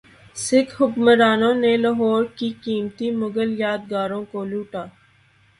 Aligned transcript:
سکھ 0.35 0.71
حکمرانوں 0.79 1.53
نے 1.55 1.73
لاہور 1.83 2.23
کی 2.37 2.49
قیمتی 2.63 3.07
مغل 3.19 3.49
یادگاروں 3.59 4.23
کو 4.31 4.39
لوٹا 4.45 4.83